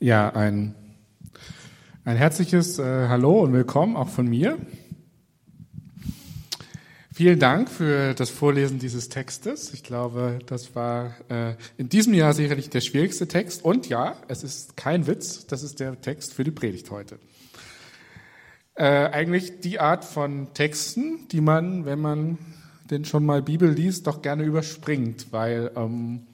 [0.00, 0.76] Ja, ein,
[2.04, 4.56] ein herzliches äh, Hallo und Willkommen auch von mir.
[7.12, 9.74] Vielen Dank für das Vorlesen dieses Textes.
[9.74, 13.64] Ich glaube, das war äh, in diesem Jahr sicherlich der schwierigste Text.
[13.64, 17.18] Und ja, es ist kein Witz, das ist der Text für die Predigt heute.
[18.76, 22.38] Äh, eigentlich die Art von Texten, die man, wenn man
[22.88, 26.27] denn schon mal Bibel liest, doch gerne überspringt, weil ähm,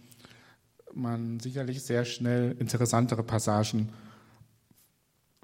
[0.97, 3.91] man sicherlich sehr schnell interessantere Passagen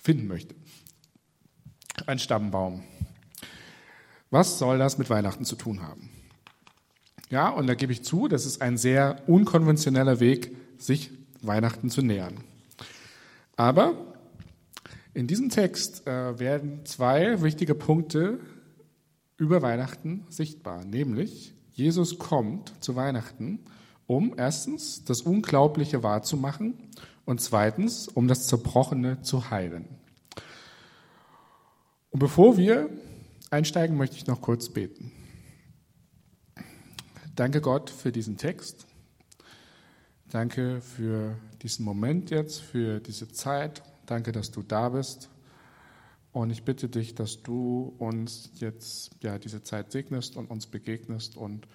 [0.00, 0.54] finden möchte.
[2.06, 2.82] Ein Stammbaum.
[4.30, 6.10] Was soll das mit Weihnachten zu tun haben?
[7.30, 11.10] Ja, und da gebe ich zu, das ist ein sehr unkonventioneller Weg, sich
[11.42, 12.44] Weihnachten zu nähern.
[13.56, 13.94] Aber
[15.14, 18.40] in diesem Text äh, werden zwei wichtige Punkte
[19.36, 23.60] über Weihnachten sichtbar, nämlich Jesus kommt zu Weihnachten,
[24.10, 26.74] um erstens das Unglaubliche wahrzumachen
[27.26, 29.84] und zweitens, um das Zerbrochene zu heilen.
[32.10, 32.90] Und bevor wir
[33.52, 35.12] einsteigen, möchte ich noch kurz beten.
[37.36, 38.84] Danke Gott für diesen Text.
[40.28, 43.84] Danke für diesen Moment jetzt, für diese Zeit.
[44.06, 45.30] Danke, dass du da bist.
[46.32, 51.36] Und ich bitte dich, dass du uns jetzt ja diese Zeit segnest und uns begegnest
[51.36, 51.68] und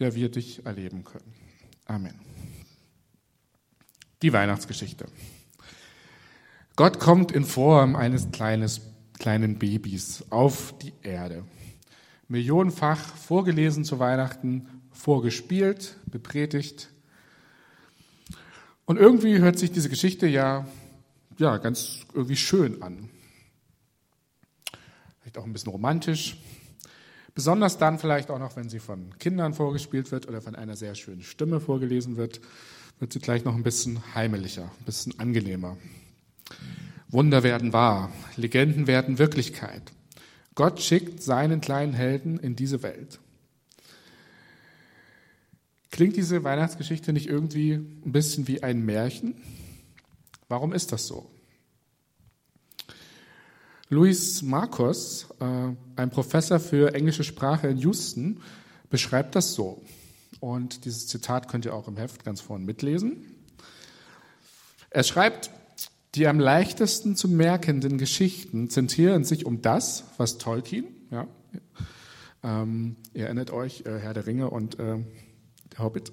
[0.00, 1.32] ja wir dich erleben können.
[1.84, 2.14] Amen.
[4.22, 5.06] Die Weihnachtsgeschichte.
[6.74, 8.80] Gott kommt in Form eines kleines
[9.20, 11.44] kleinen Babys auf die Erde.
[12.26, 16.90] Millionenfach vorgelesen zu Weihnachten, vorgespielt, bepredigt.
[18.86, 20.66] Und irgendwie hört sich diese Geschichte ja,
[21.38, 23.10] ja ganz irgendwie schön an.
[25.20, 26.38] Vielleicht auch ein bisschen romantisch.
[27.34, 30.94] Besonders dann vielleicht auch noch, wenn sie von Kindern vorgespielt wird oder von einer sehr
[30.94, 32.40] schönen Stimme vorgelesen wird,
[32.98, 35.76] wird sie gleich noch ein bisschen heimeliger, ein bisschen angenehmer.
[37.08, 39.82] Wunder werden wahr, Legenden werden Wirklichkeit.
[40.54, 43.18] Gott schickt seinen kleinen Helden in diese Welt.
[45.90, 49.34] Klingt diese Weihnachtsgeschichte nicht irgendwie ein bisschen wie ein Märchen?
[50.48, 51.30] Warum ist das so?
[53.92, 58.40] Luis Marcos, äh, ein Professor für englische Sprache in Houston,
[58.88, 59.82] beschreibt das so.
[60.38, 63.26] Und dieses Zitat könnt ihr auch im Heft ganz vorne mitlesen.
[64.90, 65.50] Er schreibt,
[66.14, 71.26] die am leichtesten zu merkenden Geschichten zentrieren sich um das, was Tolkien, ja,
[72.42, 74.98] ähm, ihr erinnert euch, äh, Herr der Ringe und äh,
[75.72, 76.12] der Hobbit,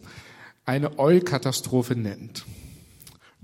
[0.66, 2.46] eine Eu-Katastrophe nennt.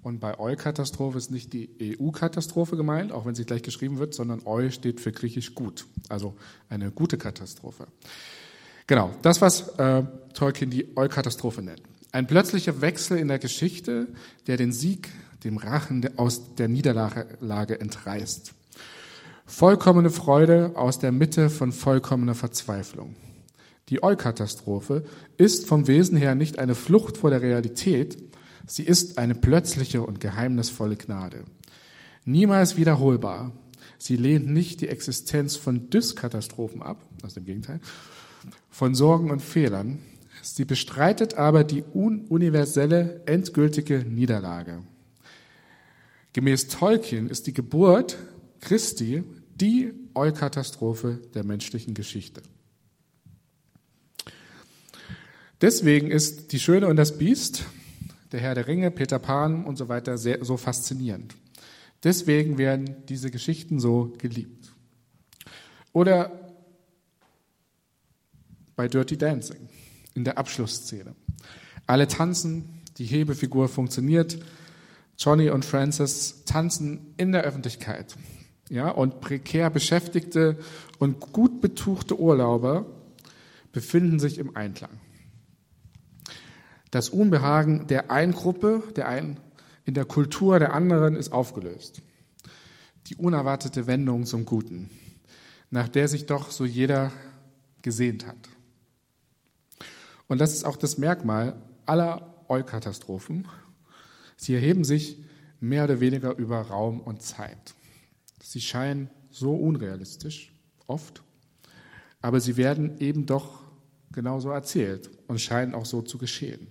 [0.03, 4.41] Und bei Eu-Katastrophe ist nicht die EU-Katastrophe gemeint, auch wenn sie gleich geschrieben wird, sondern
[4.45, 6.35] Eu steht für griechisch gut, also
[6.69, 7.87] eine gute Katastrophe.
[8.85, 10.03] Genau, das, was äh,
[10.33, 11.81] Tolkien die Eu-Katastrophe nennt.
[12.11, 14.07] Ein plötzlicher Wechsel in der Geschichte,
[14.45, 15.09] der den Sieg
[15.45, 18.53] dem Rachen aus der Niederlage entreißt.
[19.45, 23.15] Vollkommene Freude aus der Mitte von vollkommener Verzweiflung.
[23.89, 25.03] Die Eukatastrophe
[25.37, 28.17] ist vom Wesen her nicht eine Flucht vor der Realität,
[28.67, 31.45] sie ist eine plötzliche und geheimnisvolle Gnade.
[32.25, 33.51] Niemals wiederholbar.
[33.97, 37.79] Sie lehnt nicht die Existenz von Dyskatastrophen ab, also im Gegenteil,
[38.69, 39.99] von Sorgen und Fehlern.
[40.41, 44.83] Sie bestreitet aber die universelle, endgültige Niederlage.
[46.33, 48.17] Gemäß Tolkien ist die Geburt
[48.59, 49.23] Christi
[49.55, 52.41] die Eukatastrophe der menschlichen Geschichte.
[55.61, 57.65] Deswegen ist Die Schöne und das Biest,
[58.33, 61.35] der Herr der Ringe, Peter Pan und so weiter sehr, so faszinierend.
[62.03, 64.73] Deswegen werden diese Geschichten so geliebt.
[65.93, 66.31] Oder
[68.75, 69.69] bei Dirty Dancing,
[70.15, 71.15] in der Abschlussszene.
[71.85, 74.39] Alle tanzen, die Hebefigur funktioniert,
[75.17, 78.15] Johnny und Francis tanzen in der Öffentlichkeit.
[78.69, 80.57] Ja, und prekär Beschäftigte
[80.97, 82.87] und gut betuchte Urlauber
[83.71, 84.99] befinden sich im Einklang.
[86.93, 89.39] Das Unbehagen der einen Gruppe, der einen
[89.83, 92.03] in der Kultur der anderen ist aufgelöst.
[93.07, 94.91] Die unerwartete Wendung zum Guten,
[95.71, 97.11] nach der sich doch so jeder
[97.81, 98.37] gesehnt hat.
[100.27, 103.47] Und das ist auch das Merkmal aller Eukatastrophen
[104.37, 105.17] Sie erheben sich
[105.59, 107.73] mehr oder weniger über Raum und Zeit.
[108.39, 110.53] Sie scheinen so unrealistisch,
[110.85, 111.23] oft,
[112.21, 113.63] aber sie werden eben doch
[114.11, 116.67] genauso erzählt und scheinen auch so zu geschehen.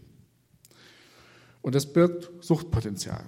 [1.63, 3.25] Und das birgt Suchtpotenzial.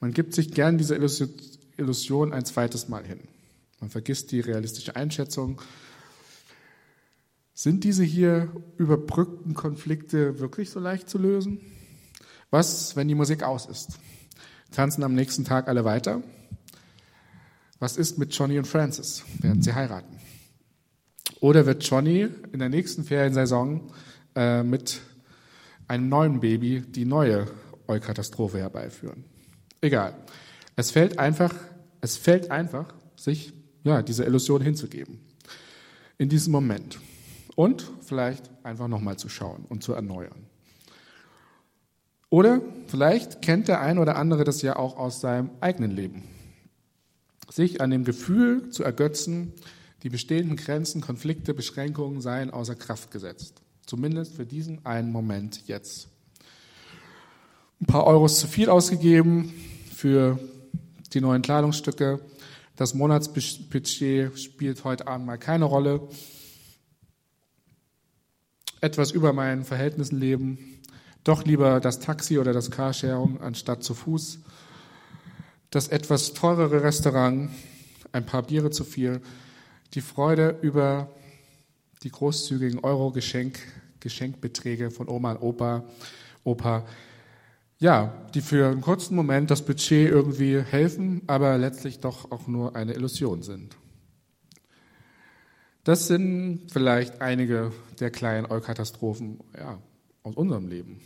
[0.00, 0.96] Man gibt sich gern dieser
[1.76, 3.20] Illusion ein zweites Mal hin.
[3.80, 5.60] Man vergisst die realistische Einschätzung.
[7.52, 11.60] Sind diese hier überbrückten Konflikte wirklich so leicht zu lösen?
[12.50, 13.98] Was, wenn die Musik aus ist?
[14.72, 16.22] Tanzen am nächsten Tag alle weiter?
[17.78, 20.18] Was ist mit Johnny und Francis, während sie heiraten?
[21.40, 23.92] Oder wird Johnny in der nächsten Feriensaison
[24.34, 25.00] äh, mit
[25.88, 27.46] einem neuen Baby die neue
[27.86, 29.24] Eukatastrophe herbeiführen?
[29.80, 30.14] Egal.
[30.76, 31.54] Es fällt einfach,
[32.00, 33.52] es fällt einfach, sich
[33.84, 35.20] ja, diese Illusion hinzugeben.
[36.18, 36.98] In diesem Moment.
[37.54, 40.46] Und vielleicht einfach nochmal zu schauen und zu erneuern.
[42.30, 46.24] Oder vielleicht kennt der ein oder andere das ja auch aus seinem eigenen Leben.
[47.48, 49.52] Sich an dem Gefühl zu ergötzen,
[50.02, 53.62] die bestehenden Grenzen, Konflikte, Beschränkungen seien außer Kraft gesetzt.
[53.86, 56.08] Zumindest für diesen einen Moment jetzt.
[57.80, 59.52] Ein paar Euros zu viel ausgegeben
[59.94, 60.38] für
[61.12, 62.20] die neuen Kleidungsstücke.
[62.76, 66.08] Das Monatsbudget spielt heute Abend mal keine Rolle.
[68.80, 70.80] Etwas über meinen Verhältnissen leben.
[71.22, 74.40] Doch lieber das Taxi oder das Carsharing anstatt zu Fuß.
[75.70, 77.50] Das etwas teurere Restaurant,
[78.12, 79.20] ein paar Biere zu viel
[79.94, 81.08] die Freude über
[82.04, 83.58] die großzügigen Euro-Geschenk,
[84.00, 85.84] Geschenkbeträge von Oma und Opa,
[86.44, 86.86] Opa,
[87.78, 92.76] ja, die für einen kurzen Moment das Budget irgendwie helfen, aber letztlich doch auch nur
[92.76, 93.76] eine Illusion sind.
[95.82, 99.78] Das sind vielleicht einige der kleinen Eukatastrophen ja,
[100.22, 101.00] aus unserem Leben.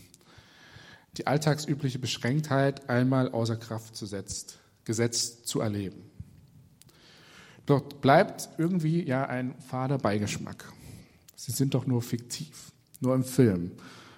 [1.17, 6.09] Die alltagsübliche Beschränktheit einmal außer Kraft zu setzt, gesetzt zu erleben.
[7.67, 10.73] Dort bleibt irgendwie ja ein fader Beigeschmack.
[11.41, 13.71] Sie sind doch nur fiktiv, nur im Film.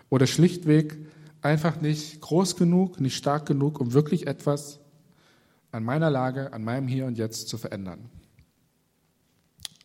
[0.09, 0.97] Oder schlichtweg
[1.43, 4.81] einfach nicht groß genug, nicht stark genug, um wirklich etwas
[5.71, 8.09] an meiner Lage, an meinem Hier und Jetzt zu verändern.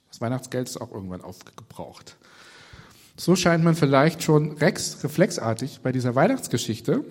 [0.07, 2.15] Das Weihnachtsgeld ist auch irgendwann aufgebraucht.
[3.17, 7.03] So scheint man vielleicht schon rex, reflexartig bei dieser Weihnachtsgeschichte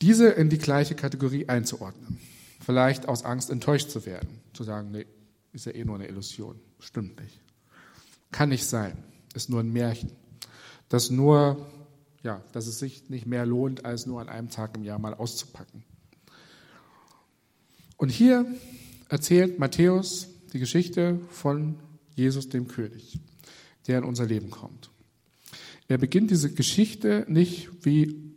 [0.00, 2.20] diese in die gleiche Kategorie einzuordnen.
[2.60, 5.04] Vielleicht aus Angst enttäuscht zu werden, zu sagen, nee,
[5.52, 7.40] ist ja eh nur eine Illusion, stimmt nicht.
[8.30, 8.96] Kann nicht sein,
[9.34, 10.12] ist nur ein Märchen.
[10.88, 11.66] Das nur,
[12.22, 15.14] ja, dass es sich nicht mehr lohnt, als nur an einem Tag im Jahr mal
[15.14, 15.84] auszupacken.
[17.96, 18.46] Und hier
[19.08, 21.76] erzählt Matthäus die Geschichte von
[22.14, 23.20] Jesus dem König,
[23.86, 24.90] der in unser Leben kommt.
[25.88, 28.34] Er beginnt diese Geschichte nicht wie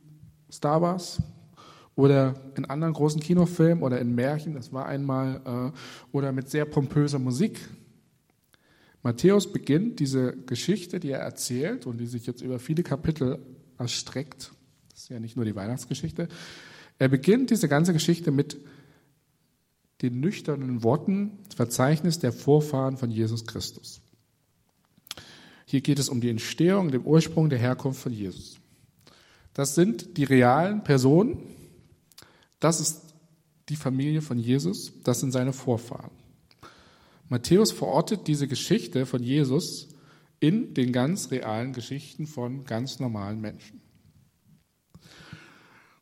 [0.52, 1.22] Star Wars,
[1.98, 5.42] oder in anderen großen Kinofilmen oder in Märchen, das war einmal,
[5.74, 7.60] äh, oder mit sehr pompöser Musik.
[9.08, 13.40] Matthäus beginnt diese Geschichte, die er erzählt und die sich jetzt über viele Kapitel
[13.78, 14.52] erstreckt.
[14.90, 16.28] Das ist ja nicht nur die Weihnachtsgeschichte.
[17.00, 18.58] Er beginnt diese ganze Geschichte mit
[20.02, 24.02] den nüchternen Worten, Verzeichnis der Vorfahren von Jesus Christus.
[25.66, 28.58] Hier geht es um die Entstehung, den Ursprung der Herkunft von Jesus.
[29.54, 31.44] Das sind die realen Personen,
[32.60, 33.04] das ist
[33.70, 36.12] die Familie von Jesus, das sind seine Vorfahren.
[37.30, 39.90] Matthäus verortet diese Geschichte von Jesus
[40.40, 43.82] in den ganz realen Geschichten von ganz normalen Menschen.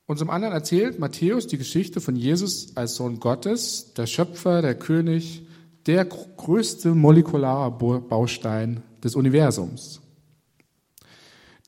[0.07, 4.75] Und zum anderen erzählt Matthäus die Geschichte von Jesus als Sohn Gottes, der Schöpfer, der
[4.75, 5.47] König,
[5.87, 10.01] der größte molekulare Baustein des Universums.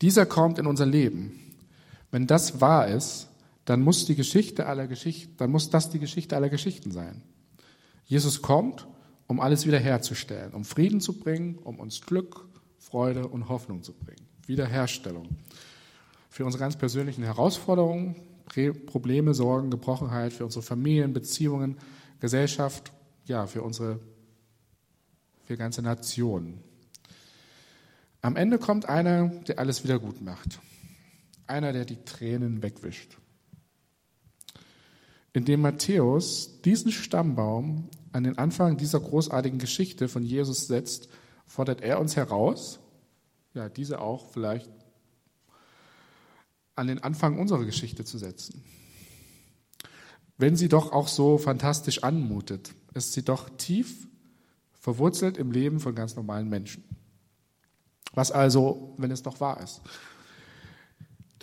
[0.02, 1.40] Dieser kommt in unser Leben.
[2.12, 3.28] Wenn das wahr ist,
[3.66, 7.24] dann muss die Geschichte aller Geschichten, dann muss das die Geschichte aller Geschichten sein.
[8.06, 8.88] Jesus kommt,
[9.28, 12.48] um alles wiederherzustellen, um Frieden zu bringen, um uns Glück,
[12.80, 14.26] Freude und Hoffnung zu bringen.
[14.46, 15.28] Wiederherstellung.
[16.30, 18.16] Für unsere ganz persönlichen Herausforderungen,
[18.86, 21.78] Probleme, Sorgen, Gebrochenheit, für unsere Familien, Beziehungen,
[22.20, 22.94] Gesellschaft,
[23.26, 24.00] ja, für unsere,
[25.44, 26.64] für ganze Nationen.
[28.22, 30.60] Am Ende kommt einer, der alles wieder gut macht.
[31.46, 33.18] Einer, der die Tränen wegwischt
[35.38, 41.08] indem Matthäus diesen Stammbaum an den Anfang dieser großartigen Geschichte von Jesus setzt,
[41.46, 42.80] fordert er uns heraus,
[43.54, 44.72] ja, diese auch vielleicht
[46.74, 48.64] an den Anfang unserer Geschichte zu setzen.
[50.36, 54.08] Wenn sie doch auch so fantastisch anmutet, ist sie doch tief
[54.74, 56.84] verwurzelt im Leben von ganz normalen Menschen.
[58.14, 59.82] Was also, wenn es doch wahr ist?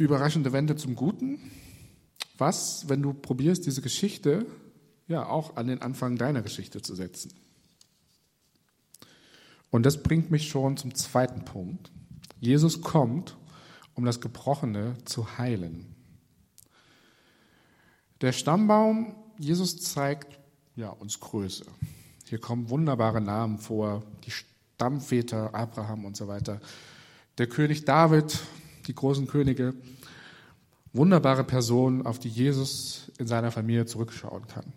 [0.00, 1.38] Die überraschende Wende zum Guten,
[2.36, 4.44] was, wenn du probierst, diese Geschichte
[5.08, 7.32] ja auch an den Anfang deiner Geschichte zu setzen?
[9.70, 11.90] Und das bringt mich schon zum zweiten Punkt.
[12.38, 13.36] Jesus kommt,
[13.94, 15.94] um das Gebrochene zu heilen.
[18.20, 20.38] Der Stammbaum, Jesus zeigt
[20.76, 21.64] ja, uns Größe.
[22.26, 26.60] Hier kommen wunderbare Namen vor, die Stammväter, Abraham und so weiter.
[27.38, 28.38] Der König David,
[28.86, 29.74] die großen Könige,
[30.92, 34.72] wunderbare Person, auf die Jesus in seiner Familie zurückschauen kann.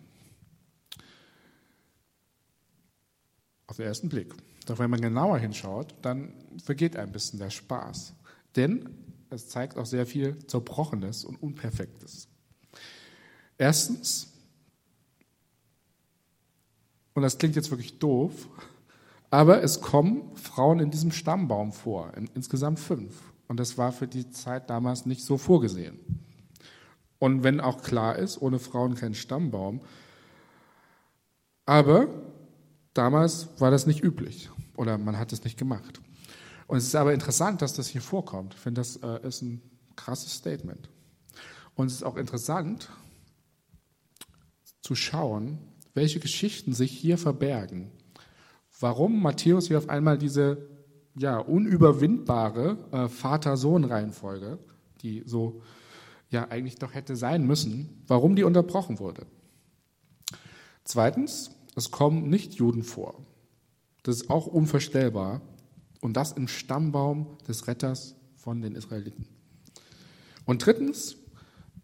[3.78, 4.34] Den ersten Blick.
[4.66, 6.32] Doch wenn man genauer hinschaut, dann
[6.62, 8.12] vergeht ein bisschen der Spaß.
[8.56, 8.88] Denn
[9.30, 12.28] es zeigt auch sehr viel Zerbrochenes und Unperfektes.
[13.56, 14.32] Erstens,
[17.14, 18.48] und das klingt jetzt wirklich doof,
[19.30, 23.32] aber es kommen Frauen in diesem Stammbaum vor, insgesamt fünf.
[23.48, 25.98] Und das war für die Zeit damals nicht so vorgesehen.
[27.18, 29.80] Und wenn auch klar ist, ohne Frauen kein Stammbaum.
[31.66, 32.08] Aber
[32.98, 36.00] damals war das nicht üblich oder man hat es nicht gemacht.
[36.66, 38.54] Und es ist aber interessant, dass das hier vorkommt.
[38.54, 39.62] Ich finde, das äh, ist ein
[39.96, 40.90] krasses Statement.
[41.74, 42.90] Und es ist auch interessant
[44.82, 45.58] zu schauen,
[45.94, 47.90] welche Geschichten sich hier verbergen.
[48.80, 50.68] Warum Matthäus hier auf einmal diese
[51.16, 54.58] ja, unüberwindbare äh, Vater-Sohn-Reihenfolge,
[55.02, 55.62] die so
[56.30, 59.26] ja eigentlich doch hätte sein müssen, warum die unterbrochen wurde.
[60.84, 63.14] Zweitens, es kommen Nicht-Juden vor.
[64.02, 65.40] Das ist auch unvorstellbar.
[66.00, 69.26] Und das im Stammbaum des Retters von den Israeliten.
[70.44, 71.16] Und drittens,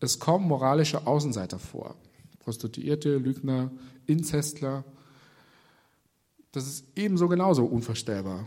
[0.00, 1.96] es kommen moralische Außenseiter vor.
[2.38, 3.70] Prostituierte, Lügner,
[4.06, 4.84] Inzestler.
[6.52, 8.46] Das ist ebenso genauso unvorstellbar.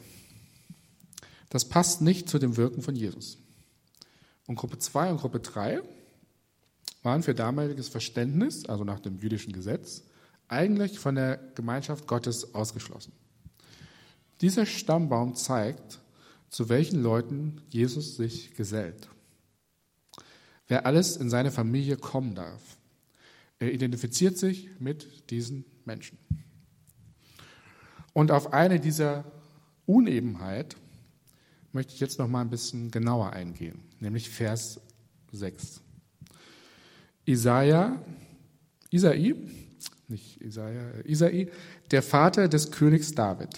[1.49, 3.37] Das passt nicht zu dem Wirken von Jesus.
[4.47, 5.81] Und Gruppe 2 und Gruppe 3
[7.03, 10.03] waren für damaliges Verständnis, also nach dem jüdischen Gesetz,
[10.47, 13.11] eigentlich von der Gemeinschaft Gottes ausgeschlossen.
[14.41, 15.99] Dieser Stammbaum zeigt,
[16.49, 19.09] zu welchen Leuten Jesus sich gesellt.
[20.67, 22.77] Wer alles in seine Familie kommen darf.
[23.59, 26.17] Er identifiziert sich mit diesen Menschen.
[28.13, 29.25] Und auf eine dieser
[29.85, 30.75] Unebenheit
[31.71, 34.79] möchte ich jetzt noch mal ein bisschen genauer eingehen, nämlich Vers
[35.31, 35.81] 6.
[37.25, 38.01] Isaiah,
[38.89, 39.35] Isai,
[40.07, 41.51] nicht Isaiah, Isai,
[41.91, 43.49] der Vater des Königs David.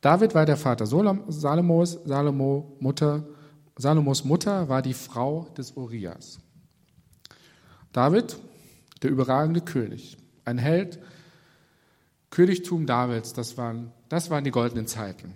[0.00, 3.26] David war der Vater Salomos, Salomo Mutter,
[3.76, 6.38] Salomos Mutter war die Frau des Urias.
[7.92, 8.36] David,
[9.02, 10.98] der überragende König, ein Held,
[12.30, 15.32] Königtum Davids, das waren, das waren die goldenen Zeiten.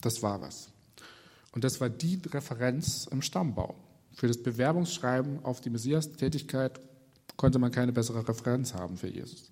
[0.00, 0.70] Das war was.
[1.52, 3.74] Und das war die Referenz im Stammbaum.
[4.12, 6.80] Für das Bewerbungsschreiben auf die Messias-Tätigkeit
[7.38, 9.48] konnte man keine bessere Referenz haben für Jesus.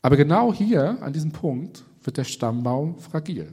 [0.00, 3.52] Aber genau hier, an diesem Punkt, wird der Stammbaum fragil.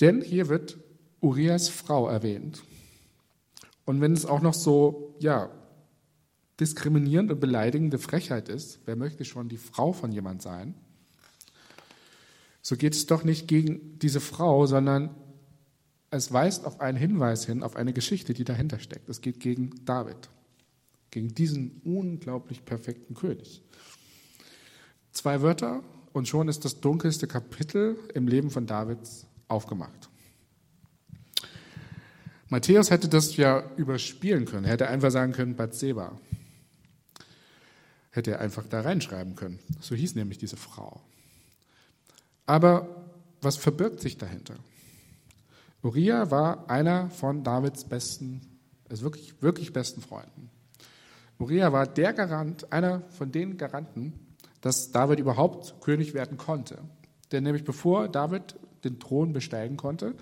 [0.00, 0.78] Denn hier wird
[1.20, 2.62] Urias Frau erwähnt.
[3.84, 5.50] Und wenn es auch noch so, ja,
[6.60, 10.74] diskriminierend und beleidigende Frechheit ist, wer möchte schon die Frau von jemand sein,
[12.60, 15.14] so geht es doch nicht gegen diese Frau, sondern
[16.10, 19.08] es weist auf einen Hinweis hin, auf eine Geschichte, die dahinter steckt.
[19.08, 20.28] Es geht gegen David,
[21.12, 23.62] gegen diesen unglaublich perfekten König.
[25.12, 30.08] Zwei Wörter und schon ist das dunkelste Kapitel im Leben von Davids aufgemacht.
[32.48, 36.18] Matthäus hätte das ja überspielen können, hätte einfach sagen können, Bathseba.
[38.10, 39.58] Hätte er einfach da reinschreiben können.
[39.80, 41.00] So hieß nämlich diese Frau.
[42.44, 44.56] Aber was verbirgt sich dahinter?
[45.82, 48.40] Uriah war einer von Davids besten,
[48.88, 50.50] also wirklich, wirklich besten Freunden.
[51.42, 54.12] Uriah war der Garant, einer von den Garanten,
[54.60, 56.78] dass David überhaupt König werden konnte.
[57.32, 60.14] Denn nämlich bevor David den Thron besteigen konnte,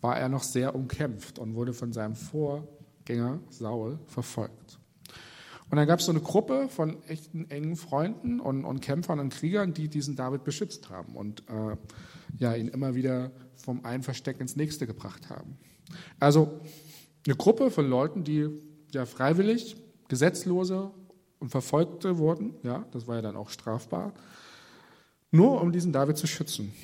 [0.00, 4.78] war er noch sehr umkämpft und wurde von seinem Vorgänger Saul verfolgt.
[5.68, 9.28] Und dann gab es so eine Gruppe von echten engen Freunden und, und, Kämpfern und
[9.28, 11.76] Kriegern, die diesen David beschützt haben und äh,
[12.38, 15.58] ja, ihn immer wieder vom einen Versteck ins nächste gebracht haben.
[16.18, 16.60] Also
[17.26, 18.48] eine Gruppe von Leuten, die
[18.92, 19.76] ja freiwillig
[20.12, 20.90] Gesetzlose
[21.38, 24.12] und Verfolgte wurden, ja, das war ja dann auch strafbar,
[25.30, 26.74] nur um diesen David zu schützen.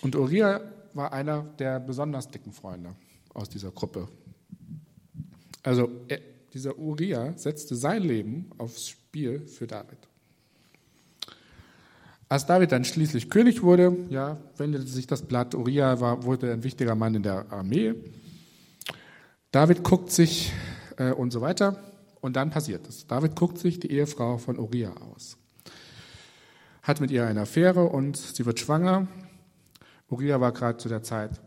[0.00, 0.62] Und Uriah
[0.94, 2.94] war einer der besonders dicken Freunde
[3.34, 4.08] aus dieser Gruppe.
[5.62, 6.20] Also er,
[6.54, 9.98] dieser Uriah setzte sein Leben aufs Spiel für David.
[12.30, 15.54] Als David dann schließlich König wurde, ja, wendete sich das Blatt.
[15.54, 17.94] Uriah war, wurde ein wichtiger Mann in der Armee.
[19.52, 20.50] David guckt sich
[20.96, 21.89] äh, und so weiter.
[22.20, 23.06] Und dann passiert es.
[23.06, 25.38] David guckt sich die Ehefrau von Uriah aus.
[26.82, 29.08] Hat mit ihr eine Affäre und sie wird schwanger.
[30.08, 31.40] Uriah war gerade zu der Zeit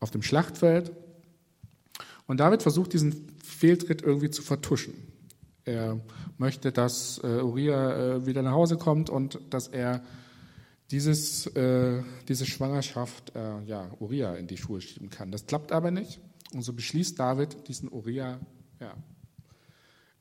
[0.00, 0.92] auf dem Schlachtfeld.
[2.26, 4.94] Und David versucht, diesen Fehltritt irgendwie zu vertuschen.
[5.64, 6.00] Er
[6.38, 10.02] möchte, dass äh, Uriah äh, wieder nach Hause kommt und dass er
[10.90, 15.30] dieses, äh, diese Schwangerschaft äh, ja, Uriah in die Schuhe schieben kann.
[15.30, 16.20] Das klappt aber nicht.
[16.52, 18.40] Und so beschließt David, diesen Uriah
[18.80, 18.94] ja,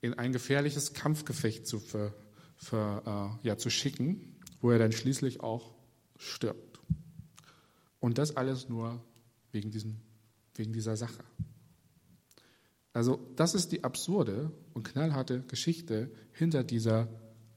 [0.01, 2.13] in ein gefährliches Kampfgefecht zu, ver,
[2.57, 5.73] ver, äh, ja, zu schicken, wo er dann schließlich auch
[6.17, 6.79] stirbt.
[7.99, 9.03] Und das alles nur
[9.51, 9.97] wegen, diesem,
[10.55, 11.23] wegen dieser Sache.
[12.93, 17.07] Also das ist die absurde und knallharte Geschichte hinter dieser,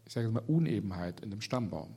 [0.06, 1.96] ich sage mal, Unebenheit in dem Stammbaum.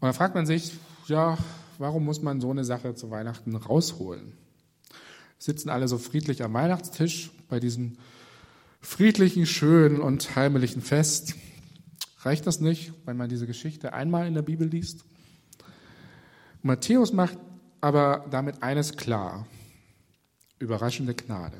[0.00, 0.72] Und da fragt man sich,
[1.06, 1.38] ja,
[1.78, 4.32] warum muss man so eine Sache zu Weihnachten rausholen?
[5.38, 7.98] Sitzen alle so friedlich am Weihnachtstisch bei diesem
[8.80, 11.34] friedlichen, schönen und heimlichen Fest.
[12.20, 15.04] Reicht das nicht, wenn man diese Geschichte einmal in der Bibel liest?
[16.62, 17.38] Matthäus macht
[17.80, 19.46] aber damit eines klar
[20.58, 21.56] überraschende Gnade.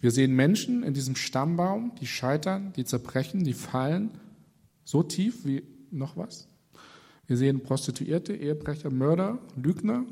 [0.00, 4.10] Wir sehen Menschen in diesem Stammbaum, die scheitern, die zerbrechen, die fallen
[4.84, 6.48] so tief wie noch was.
[7.26, 10.04] Wir sehen Prostituierte, Ehebrecher, Mörder, Lügner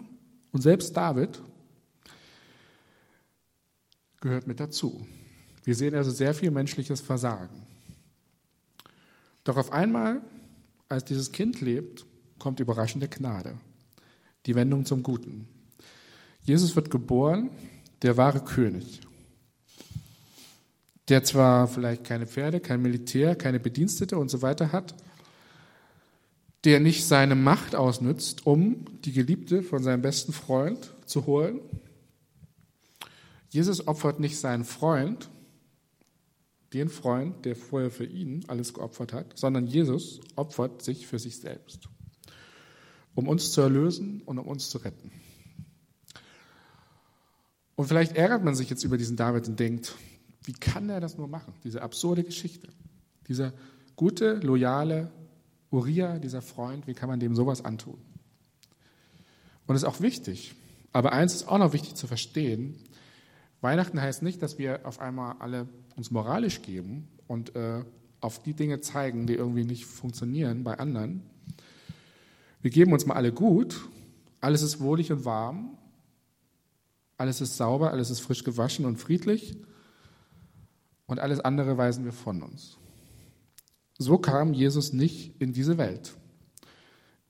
[0.53, 1.41] und selbst David
[4.21, 5.07] gehört mit dazu.
[5.67, 7.67] Wir sehen also sehr viel menschliches Versagen.
[9.43, 10.23] Doch auf einmal,
[10.89, 12.07] als dieses Kind lebt,
[12.39, 13.59] kommt überraschende Gnade,
[14.47, 15.49] die Wendung zum Guten.
[16.45, 17.51] Jesus wird geboren,
[18.03, 19.01] der wahre König,
[21.09, 24.95] der zwar vielleicht keine Pferde, kein Militär, keine Bedienstete und so weiter hat,
[26.63, 31.59] der nicht seine Macht ausnützt, um die Geliebte von seinem besten Freund zu holen.
[33.49, 35.29] Jesus opfert nicht seinen Freund,
[36.77, 41.39] den Freund, der vorher für ihn alles geopfert hat, sondern Jesus opfert sich für sich
[41.39, 41.89] selbst,
[43.15, 45.11] um uns zu erlösen und um uns zu retten.
[47.77, 49.95] Und vielleicht ärgert man sich jetzt über diesen David und denkt,
[50.45, 51.55] wie kann er das nur machen?
[51.65, 52.69] Diese absurde Geschichte.
[53.27, 53.53] Dieser
[53.97, 55.11] gute, loyale
[55.71, 57.99] Uriah, dieser Freund, wie kann man dem sowas antun?
[59.67, 60.55] Und es ist auch wichtig,
[60.93, 62.77] aber eins ist auch noch wichtig zu verstehen,
[63.61, 67.85] Weihnachten heißt nicht, dass wir auf einmal alle uns moralisch geben und äh,
[68.21, 71.23] auf die Dinge zeigen, die irgendwie nicht funktionieren bei anderen.
[72.61, 73.89] Wir geben uns mal alle gut,
[74.41, 75.77] alles ist wohlig und warm
[77.19, 79.57] alles ist sauber, alles ist frisch gewaschen und friedlich
[81.07, 82.79] und alles andere weisen wir von uns.
[83.99, 86.17] So kam Jesus nicht in diese Welt.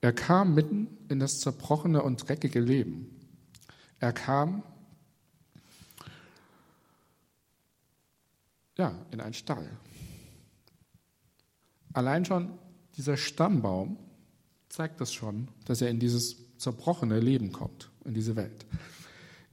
[0.01, 3.07] Er kam mitten in das zerbrochene und dreckige Leben.
[3.99, 4.63] Er kam
[8.77, 9.69] ja, in einen Stall.
[11.93, 12.57] Allein schon
[12.95, 13.97] dieser Stammbaum
[14.69, 18.65] zeigt das schon, dass er in dieses zerbrochene Leben kommt, in diese Welt.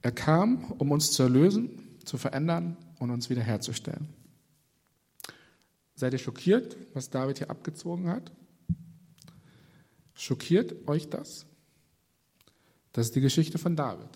[0.01, 4.09] Er kam, um uns zu erlösen, zu verändern und uns wiederherzustellen.
[5.95, 8.31] Seid ihr schockiert, was David hier abgezogen hat?
[10.13, 11.45] Schockiert euch das?
[12.91, 14.09] Das ist die Geschichte von David.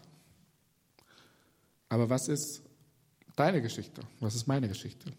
[1.90, 2.62] Aber was ist
[3.40, 4.02] deine Geschichte?
[4.20, 5.12] Was ist meine Geschichte?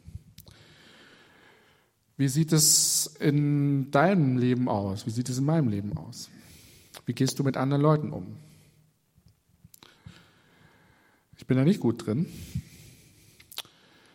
[2.16, 5.06] Wie sieht es in deinem Leben aus?
[5.06, 6.28] Wie sieht es in meinem Leben aus?
[7.06, 8.36] Wie gehst du mit anderen Leuten um?
[11.38, 12.26] Ich bin da nicht gut drin.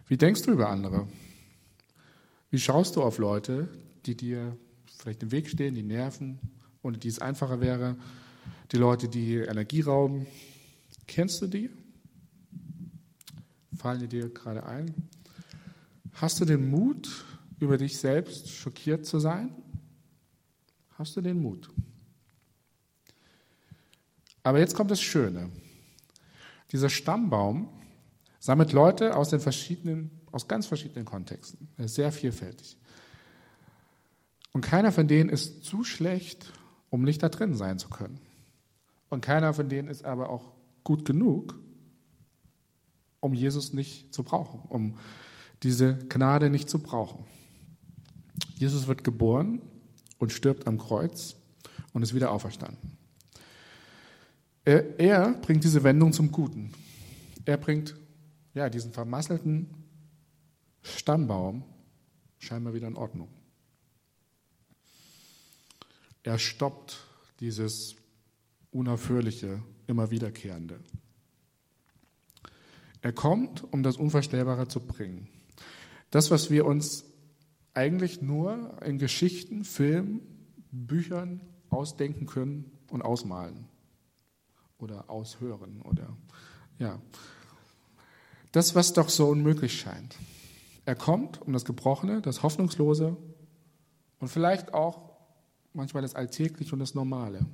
[0.07, 1.07] Wie denkst du über andere?
[2.51, 3.67] Wie schaust du auf Leute,
[4.05, 6.39] die dir vielleicht im Weg stehen, die nerven,
[6.83, 7.95] ohne die es einfacher wäre?
[8.71, 10.27] Die Leute, die Energie rauben.
[11.07, 11.71] Kennst du die?
[13.85, 14.95] Fallen die dir gerade ein?
[16.13, 17.23] Hast du den Mut,
[17.59, 19.53] über dich selbst schockiert zu sein?
[20.97, 21.69] Hast du den Mut?
[24.41, 25.51] Aber jetzt kommt das Schöne.
[26.71, 27.69] Dieser Stammbaum
[28.39, 31.67] sammelt Leute aus den verschiedenen, aus ganz verschiedenen Kontexten.
[31.77, 32.79] Er ist sehr vielfältig.
[34.51, 36.51] Und keiner von denen ist zu schlecht,
[36.89, 38.19] um nicht da drin sein zu können.
[39.09, 41.59] Und keiner von denen ist aber auch gut genug,
[43.25, 44.97] um Jesus nicht zu brauchen, um
[45.63, 47.25] diese Gnade nicht zu brauchen.
[48.55, 49.61] Jesus wird geboren
[50.19, 51.35] und stirbt am Kreuz
[51.91, 52.97] und ist wieder auferstanden.
[54.63, 56.71] Er, er bringt diese Wendung zum Guten.
[57.45, 57.95] Er bringt
[58.53, 59.69] ja, diesen vermasselten
[60.81, 61.63] Stammbaum
[62.38, 63.29] scheinbar wieder in Ordnung.
[66.23, 67.05] Er stoppt
[67.39, 67.95] dieses
[68.71, 70.79] unaufhörliche, immer wiederkehrende.
[73.05, 75.27] Er kommt, um das Unvorstellbare zu bringen.
[76.09, 77.05] Das, was wir uns
[77.75, 80.21] eigentlich nur in Geschichten, Filmen,
[80.71, 81.39] Büchern
[81.69, 83.67] ausdenken können und ausmalen
[84.79, 86.17] oder aushören oder
[86.79, 86.99] ja.
[88.51, 90.15] Das, was doch so unmöglich scheint.
[90.85, 93.15] Er kommt, um das Gebrochene, das Hoffnungslose
[94.17, 95.11] und vielleicht auch
[95.73, 97.45] manchmal das Alltägliche und das Normale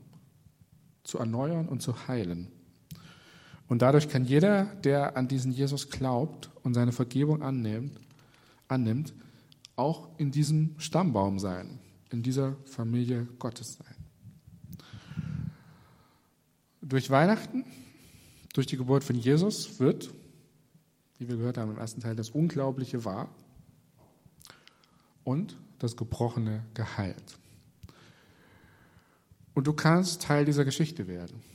[1.03, 2.53] zu erneuern und zu heilen.
[3.71, 8.01] Und dadurch kann jeder, der an diesen Jesus glaubt und seine Vergebung annimmt,
[8.67, 9.13] annimmt
[9.77, 11.79] auch in diesem Stammbaum sein,
[12.10, 13.95] in dieser Familie Gottes sein.
[16.81, 17.63] Durch Weihnachten,
[18.51, 20.13] durch die Geburt von Jesus wird,
[21.17, 23.29] wie wir gehört haben im ersten Teil, das Unglaubliche wahr
[25.23, 27.38] und das Gebrochene geheilt.
[29.53, 31.50] Und du kannst Teil dieser Geschichte werden.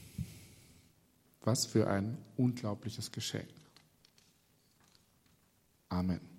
[1.47, 3.49] Was für ein unglaubliches Geschenk.
[5.89, 6.36] Amen.